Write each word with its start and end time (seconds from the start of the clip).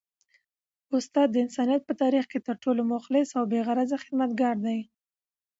استاد 0.97 1.27
د 1.31 1.35
انسانیت 1.45 1.81
په 1.85 1.93
تاریخ 2.01 2.25
کي 2.31 2.39
تر 2.47 2.55
ټولو 2.63 2.81
مخلص 2.93 3.29
او 3.37 3.43
بې 3.51 3.59
غرضه 3.67 3.97
خدمتګار 4.03 4.55
دی. 4.65 4.79